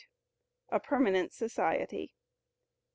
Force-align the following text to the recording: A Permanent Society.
A 0.69 0.79
Permanent 0.79 1.31
Society. 1.31 2.15